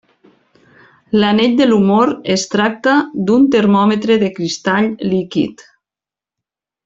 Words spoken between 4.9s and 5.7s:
líquid.